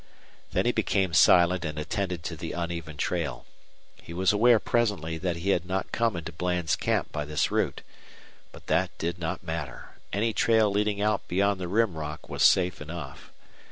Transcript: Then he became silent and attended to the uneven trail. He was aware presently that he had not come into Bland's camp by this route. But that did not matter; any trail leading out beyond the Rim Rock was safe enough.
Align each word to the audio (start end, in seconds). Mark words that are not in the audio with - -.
Then 0.51 0.65
he 0.65 0.71
became 0.71 1.13
silent 1.13 1.63
and 1.63 1.77
attended 1.77 2.23
to 2.23 2.35
the 2.35 2.53
uneven 2.53 2.97
trail. 2.97 3.45
He 4.01 4.15
was 4.15 4.33
aware 4.33 4.57
presently 4.57 5.19
that 5.19 5.35
he 5.35 5.51
had 5.51 5.63
not 5.63 5.91
come 5.91 6.15
into 6.17 6.31
Bland's 6.31 6.75
camp 6.75 7.11
by 7.11 7.23
this 7.23 7.51
route. 7.51 7.83
But 8.51 8.65
that 8.65 8.97
did 8.97 9.19
not 9.19 9.43
matter; 9.43 9.89
any 10.11 10.33
trail 10.33 10.71
leading 10.71 11.03
out 11.03 11.27
beyond 11.27 11.59
the 11.59 11.67
Rim 11.67 11.93
Rock 11.95 12.27
was 12.27 12.41
safe 12.41 12.81
enough. 12.81 13.31